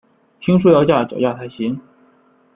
[0.39, 1.79] 听说要架脚架才行